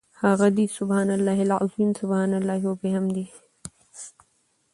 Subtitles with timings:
[0.23, 3.29] هغه دي سُبْحَانَ اللَّهِ العَظِيمِ، سُبْحَانَ اللَّهِ وَبِحَمْدِهِ.